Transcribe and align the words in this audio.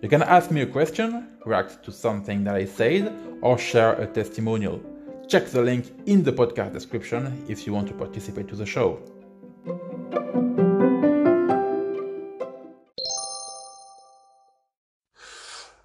You 0.01 0.09
can 0.09 0.23
ask 0.23 0.51
me 0.51 0.63
a 0.63 0.67
question, 0.67 1.29
react 1.45 1.85
to 1.85 1.93
something 1.93 2.45
that 2.45 2.55
I 2.55 2.65
said, 2.65 3.13
or 3.43 3.59
share 3.59 3.93
a 4.01 4.07
testimonial. 4.07 4.81
Check 5.29 5.49
the 5.49 5.61
link 5.61 5.85
in 6.07 6.23
the 6.23 6.33
podcast 6.33 6.73
description 6.73 7.45
if 7.47 7.67
you 7.67 7.75
want 7.75 7.89
to 7.89 7.95
participate 7.95 8.49
to 8.49 8.57
the 8.57 8.65
show. 8.65 9.01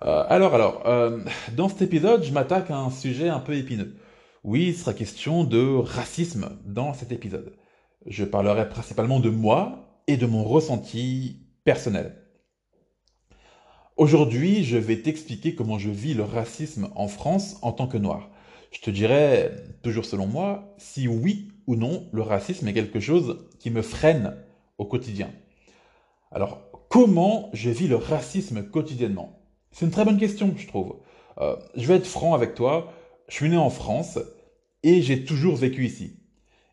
Euh, 0.05 0.25
alors, 0.29 0.53
alors, 0.53 0.83
euh, 0.85 1.19
dans 1.51 1.67
cet 1.67 1.81
épisode, 1.81 2.23
je 2.23 2.31
m'attaque 2.31 2.71
à 2.71 2.77
un 2.77 2.91
sujet 2.91 3.27
un 3.27 3.39
peu 3.39 3.55
épineux. 3.55 3.93
Oui, 4.43 4.67
il 4.67 4.75
sera 4.75 4.93
question 4.93 5.45
de 5.45 5.77
racisme 5.77 6.59
dans 6.65 6.93
cet 6.93 7.13
épisode. 7.13 7.55
Je 8.05 8.25
parlerai 8.25 8.67
principalement 8.67 9.21
de 9.21 9.29
moi 9.29 10.01
et 10.07 10.17
de 10.17 10.25
mon 10.25 10.43
ressenti 10.43 11.47
personnel. 11.63 12.17
Aujourd'hui, 13.95 14.65
je 14.65 14.75
vais 14.75 15.01
t'expliquer 15.01 15.55
comment 15.55 15.79
je 15.79 15.89
vis 15.89 16.13
le 16.13 16.23
racisme 16.23 16.89
en 16.95 17.07
France 17.07 17.57
en 17.61 17.71
tant 17.71 17.87
que 17.87 17.97
noir. 17.97 18.31
Je 18.71 18.81
te 18.81 18.89
dirai, 18.89 19.49
toujours 19.81 20.03
selon 20.03 20.27
moi, 20.27 20.75
si 20.77 21.07
oui 21.07 21.47
ou 21.65 21.77
non 21.77 22.09
le 22.11 22.21
racisme 22.21 22.67
est 22.67 22.73
quelque 22.73 22.99
chose 22.99 23.47
qui 23.59 23.69
me 23.69 23.81
freine 23.81 24.35
au 24.77 24.83
quotidien. 24.83 25.31
Alors, 26.33 26.59
comment 26.89 27.49
je 27.53 27.69
vis 27.69 27.87
le 27.87 27.95
racisme 27.95 28.69
quotidiennement? 28.69 29.39
C'est 29.71 29.85
une 29.85 29.91
très 29.91 30.03
bonne 30.03 30.19
question, 30.19 30.53
je 30.57 30.67
trouve. 30.67 30.97
Euh, 31.37 31.55
je 31.75 31.87
vais 31.87 31.95
être 31.95 32.07
franc 32.07 32.33
avec 32.33 32.55
toi, 32.55 32.91
je 33.27 33.35
suis 33.35 33.49
né 33.49 33.57
en 33.57 33.69
France 33.69 34.19
et 34.83 35.01
j'ai 35.01 35.25
toujours 35.25 35.55
vécu 35.55 35.85
ici. 35.85 36.17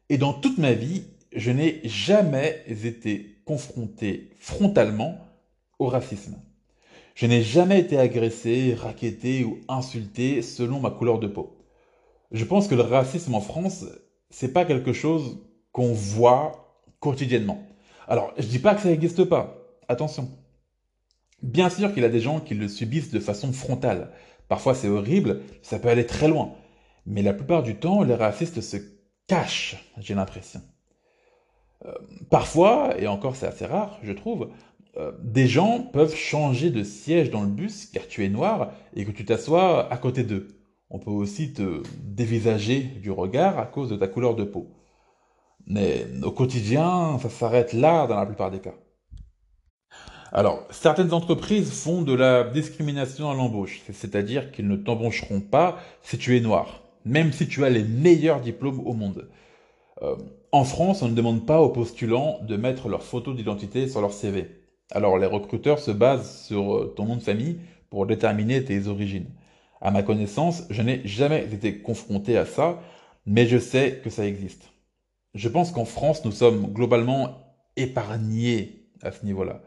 Et 0.08 0.18
dans 0.18 0.32
toute 0.32 0.58
ma 0.58 0.72
vie, 0.72 1.04
je 1.34 1.50
n'ai 1.50 1.80
jamais 1.84 2.64
été 2.68 3.42
confronté 3.44 4.30
frontalement 4.38 5.18
au 5.78 5.86
racisme. 5.86 6.36
Je 7.14 7.26
n'ai 7.26 7.42
jamais 7.42 7.80
été 7.80 7.98
agressé, 7.98 8.74
raquetté 8.74 9.44
ou 9.44 9.58
insulté 9.68 10.42
selon 10.42 10.80
ma 10.80 10.90
couleur 10.90 11.18
de 11.18 11.26
peau. 11.26 11.58
Je 12.32 12.44
pense 12.44 12.68
que 12.68 12.74
le 12.74 12.82
racisme 12.82 13.34
en 13.34 13.40
France, 13.40 13.84
c'est 14.30 14.52
pas 14.52 14.64
quelque 14.64 14.92
chose 14.92 15.38
qu'on 15.72 15.92
voit 15.92 16.82
quotidiennement. 17.00 17.66
Alors, 18.08 18.32
je 18.38 18.46
dis 18.46 18.58
pas 18.58 18.74
que 18.74 18.80
ça 18.80 18.88
n'existe 18.88 19.24
pas. 19.24 19.56
Attention. 19.88 20.28
Bien 21.42 21.70
sûr 21.70 21.92
qu'il 21.92 22.02
y 22.02 22.06
a 22.06 22.10
des 22.10 22.20
gens 22.20 22.40
qui 22.40 22.54
le 22.54 22.68
subissent 22.68 23.10
de 23.10 23.20
façon 23.20 23.52
frontale. 23.52 24.12
Parfois 24.50 24.74
c'est 24.74 24.88
horrible, 24.88 25.42
ça 25.62 25.78
peut 25.78 25.88
aller 25.88 26.06
très 26.06 26.26
loin. 26.26 26.54
Mais 27.06 27.22
la 27.22 27.32
plupart 27.32 27.62
du 27.62 27.76
temps, 27.76 28.02
les 28.02 28.16
racistes 28.16 28.60
se 28.60 28.78
cachent, 29.28 29.76
j'ai 29.98 30.16
l'impression. 30.16 30.60
Euh, 31.86 31.92
parfois, 32.30 32.98
et 32.98 33.06
encore 33.06 33.36
c'est 33.36 33.46
assez 33.46 33.64
rare, 33.64 34.00
je 34.02 34.10
trouve, 34.10 34.50
euh, 34.96 35.12
des 35.22 35.46
gens 35.46 35.80
peuvent 35.80 36.16
changer 36.16 36.70
de 36.70 36.82
siège 36.82 37.30
dans 37.30 37.42
le 37.42 37.46
bus 37.48 37.86
car 37.86 38.08
tu 38.08 38.24
es 38.24 38.28
noir 38.28 38.72
et 38.96 39.04
que 39.04 39.12
tu 39.12 39.24
t'assois 39.24 39.90
à 39.92 39.96
côté 39.96 40.24
d'eux. 40.24 40.48
On 40.90 40.98
peut 40.98 41.12
aussi 41.12 41.52
te 41.52 41.84
dévisager 42.02 42.80
du 42.80 43.12
regard 43.12 43.56
à 43.56 43.66
cause 43.66 43.88
de 43.88 43.96
ta 43.96 44.08
couleur 44.08 44.34
de 44.34 44.42
peau. 44.42 44.66
Mais 45.68 46.06
au 46.24 46.32
quotidien, 46.32 47.20
ça 47.20 47.30
s'arrête 47.30 47.72
là 47.72 48.08
dans 48.08 48.16
la 48.16 48.26
plupart 48.26 48.50
des 48.50 48.58
cas. 48.58 48.74
Alors, 50.32 50.66
certaines 50.70 51.12
entreprises 51.12 51.72
font 51.72 52.02
de 52.02 52.14
la 52.14 52.44
discrimination 52.44 53.30
à 53.30 53.34
l'embauche, 53.34 53.82
c'est-à-dire 53.92 54.52
qu'ils 54.52 54.68
ne 54.68 54.76
t'embaucheront 54.76 55.40
pas 55.40 55.78
si 56.02 56.18
tu 56.18 56.36
es 56.36 56.40
noir, 56.40 56.82
même 57.04 57.32
si 57.32 57.48
tu 57.48 57.64
as 57.64 57.70
les 57.70 57.82
meilleurs 57.82 58.40
diplômes 58.40 58.80
au 58.86 58.92
monde. 58.92 59.28
Euh, 60.02 60.14
en 60.52 60.64
France, 60.64 61.02
on 61.02 61.08
ne 61.08 61.14
demande 61.14 61.46
pas 61.46 61.60
aux 61.60 61.70
postulants 61.70 62.38
de 62.42 62.56
mettre 62.56 62.88
leur 62.88 63.02
photo 63.02 63.34
d'identité 63.34 63.88
sur 63.88 64.00
leur 64.00 64.12
CV. 64.12 64.48
Alors 64.92 65.18
les 65.18 65.26
recruteurs 65.26 65.80
se 65.80 65.90
basent 65.90 66.44
sur 66.44 66.76
euh, 66.76 66.94
ton 66.96 67.06
nom 67.06 67.16
de 67.16 67.22
famille 67.22 67.58
pour 67.90 68.06
déterminer 68.06 68.64
tes 68.64 68.86
origines. 68.86 69.30
À 69.80 69.90
ma 69.90 70.02
connaissance, 70.02 70.64
je 70.70 70.82
n'ai 70.82 71.00
jamais 71.06 71.44
été 71.52 71.78
confronté 71.78 72.36
à 72.36 72.46
ça, 72.46 72.80
mais 73.26 73.46
je 73.46 73.58
sais 73.58 74.00
que 74.02 74.10
ça 74.10 74.26
existe. 74.26 74.70
Je 75.34 75.48
pense 75.48 75.72
qu'en 75.72 75.84
France, 75.84 76.24
nous 76.24 76.32
sommes 76.32 76.72
globalement 76.72 77.54
épargnés 77.76 78.86
à 79.02 79.10
ce 79.10 79.24
niveau-là. 79.24 79.62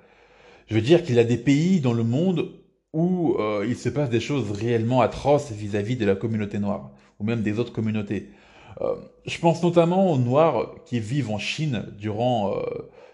Je 0.68 0.76
veux 0.76 0.82
dire 0.82 1.04
qu'il 1.04 1.16
y 1.16 1.20
a 1.20 1.24
des 1.24 1.38
pays 1.38 1.80
dans 1.80 1.94
le 1.94 2.04
monde 2.04 2.52
où 2.94 3.36
euh, 3.40 3.66
il 3.68 3.76
se 3.76 3.90
passe 3.90 4.10
des 4.10 4.20
choses 4.20 4.52
réellement 4.52 5.02
atroces 5.02 5.52
vis-à-vis 5.52 5.96
de 5.96 6.06
la 6.06 6.16
communauté 6.16 6.60
noire, 6.60 6.92
ou 7.20 7.24
même 7.24 7.42
des 7.42 7.60
autres 7.60 7.74
communautés. 7.74 8.30
Euh, 8.82 8.96
je 9.26 9.40
pense 9.40 9.64
notamment 9.64 10.12
aux 10.12 10.18
Noirs 10.18 10.76
qui 10.86 11.00
vivent 11.00 11.32
en 11.32 11.40
Chine 11.40 11.86
durant 11.98 12.56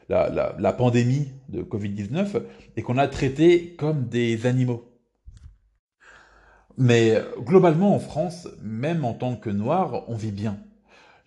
la, 0.10 0.74
pandémie 0.74 1.28
de 1.50 1.62
Covid-19 1.62 2.42
et 2.76 2.82
qu'on 2.82 2.98
a 2.98 3.08
traité 3.08 3.76
comme 3.76 4.08
des 4.08 4.46
animaux. 4.46 4.86
Mais 6.78 7.22
globalement 7.40 7.94
en 7.94 8.00
France, 8.00 8.48
même 8.62 9.06
en 9.06 9.14
tant 9.14 9.36
que 9.36 9.50
Noirs, 9.50 10.04
on 10.08 10.16
vit 10.16 10.32
bien. 10.32 10.58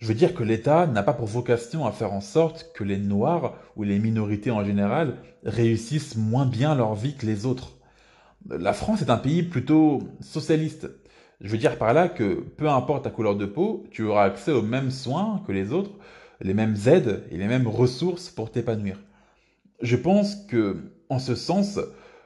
Je 0.03 0.09
veux 0.09 0.15
dire 0.15 0.33
que 0.33 0.43
l'État 0.43 0.85
n'a 0.85 1.01
pas 1.01 1.13
pour 1.13 1.27
vocation 1.27 1.85
à 1.85 1.93
faire 1.93 2.11
en 2.11 2.19
sorte 2.19 2.73
que 2.75 2.83
les 2.83 2.97
Noirs 2.97 3.53
ou 3.77 3.83
les 3.83 3.99
minorités 3.99 4.51
en 4.51 4.65
général 4.65 5.15
réussissent 5.45 6.17
moins 6.17 6.45
bien 6.45 6.75
leur 6.75 6.93
vie 6.93 7.15
que 7.15 7.25
les 7.25 7.45
autres. 7.45 7.77
La 8.49 8.73
France 8.73 9.01
est 9.01 9.09
un 9.09 9.17
pays 9.17 9.43
plutôt 9.43 10.01
socialiste. 10.19 10.89
Je 11.39 11.49
veux 11.49 11.57
dire 11.57 11.77
par 11.77 11.93
là 11.93 12.09
que 12.09 12.33
peu 12.33 12.67
importe 12.67 13.05
ta 13.05 13.11
couleur 13.11 13.37
de 13.37 13.45
peau, 13.45 13.85
tu 13.91 14.03
auras 14.03 14.25
accès 14.25 14.51
aux 14.51 14.61
mêmes 14.61 14.91
soins 14.91 15.41
que 15.47 15.53
les 15.53 15.71
autres, 15.71 15.91
les 16.41 16.53
mêmes 16.53 16.75
aides 16.85 17.23
et 17.31 17.37
les 17.37 17.47
mêmes 17.47 17.69
ressources 17.69 18.29
pour 18.29 18.51
t'épanouir. 18.51 18.99
Je 19.81 19.95
pense 19.95 20.35
que, 20.35 20.91
en 21.07 21.17
ce 21.17 21.33
sens, 21.33 21.79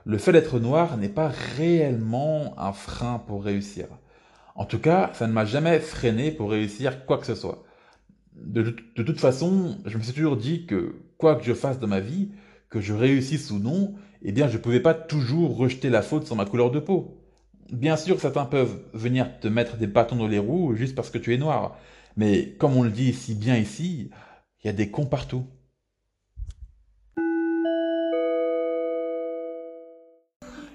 le 0.04 0.18
fait 0.18 0.32
d'être 0.32 0.60
noir 0.60 0.98
n'est 0.98 1.10
pas 1.10 1.32
réellement 1.58 2.56
un 2.58 2.74
frein 2.74 3.20
pour 3.28 3.44
réussir. 3.44 3.86
En 4.56 4.66
tout 4.66 4.80
cas, 4.80 5.12
ça 5.14 5.28
ne 5.28 5.32
m'a 5.32 5.46
jamais 5.46 5.80
freiné 5.80 6.32
pour 6.32 6.50
réussir 6.50 7.06
quoi 7.06 7.20
que 7.20 7.28
ce 7.28 7.36
soit. 7.36 7.66
De, 8.42 8.76
toute 9.04 9.20
façon, 9.20 9.78
je 9.86 9.98
me 9.98 10.04
suis 10.04 10.14
toujours 10.14 10.38
dit 10.38 10.66
que 10.66 10.96
quoi 11.18 11.36
que 11.36 11.44
je 11.44 11.54
fasse 11.54 11.80
dans 11.80 11.88
ma 11.88 12.00
vie, 12.00 12.30
que 12.70 12.82
je 12.82 12.94
réussisse 12.94 13.52
ou 13.52 13.60
non, 13.60 13.96
eh 14.22 14.32
bien, 14.32 14.48
je 14.48 14.58
ne 14.58 14.62
pouvais 14.62 14.80
pas 14.80 14.94
toujours 14.94 15.58
rejeter 15.58 15.90
la 15.90 16.02
faute 16.02 16.26
sur 16.26 16.36
ma 16.36 16.46
couleur 16.46 16.72
de 16.72 16.80
peau. 16.80 17.22
Bien 17.72 17.98
sûr, 17.98 18.20
certains 18.20 18.46
peuvent 18.46 18.80
venir 18.94 19.40
te 19.40 19.48
mettre 19.48 19.78
des 19.78 19.88
bâtons 19.88 20.16
dans 20.16 20.28
les 20.28 20.40
roues 20.40 20.76
juste 20.76 20.96
parce 20.96 21.10
que 21.10 21.18
tu 21.18 21.34
es 21.34 21.38
noir. 21.38 21.78
Mais 22.16 22.56
comme 22.58 22.76
on 22.76 22.84
le 22.84 22.90
dit 22.90 23.14
si 23.14 23.36
bien 23.36 23.58
ici, 23.58 24.10
il 24.64 24.68
y 24.68 24.70
a 24.70 24.74
des 24.74 24.90
cons 24.90 25.06
partout. 25.06 25.46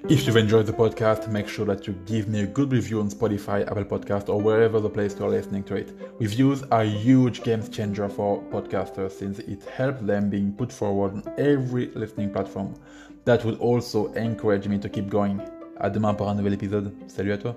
If 0.09 0.27
you've 0.27 0.37
enjoyed 0.37 0.67
the 0.67 0.73
podcast, 0.73 1.29
make 1.29 1.47
sure 1.47 1.65
that 1.67 1.87
you 1.87 1.93
give 2.07 2.29
me 2.29 2.43
a 2.43 2.47
good 2.47 2.73
review 2.73 3.01
on 3.01 3.09
Spotify, 3.09 3.65
Apple 3.71 3.85
Podcast, 3.85 4.29
or 4.29 4.41
wherever 4.41 4.81
the 4.81 4.91
place 4.91 5.17
you're 5.17 5.31
listening 5.31 5.63
to 5.65 5.77
it. 5.77 5.97
Reviews 6.19 6.65
are 6.65 6.83
a 6.83 6.87
huge 6.87 7.45
game 7.45 7.63
changer 7.69 8.09
for 8.09 8.43
podcasters 8.51 9.13
since 9.13 9.39
it 9.39 9.63
helps 9.65 10.03
them 10.03 10.29
being 10.29 10.53
put 10.55 10.73
forward 10.73 11.13
on 11.13 11.35
every 11.39 11.87
listening 11.95 12.31
platform. 12.31 12.75
That 13.27 13.45
would 13.45 13.61
also 13.61 14.13
encourage 14.15 14.67
me 14.67 14.79
to 14.79 14.89
keep 14.89 15.09
going. 15.09 15.41
À 15.81 15.89
demain 15.89 16.15
pour 16.15 16.29
un 16.29 16.35
nouvel 16.35 16.55
épisode. 16.55 16.93
Salut 17.07 17.33
à 17.33 17.39
toi. 17.39 17.57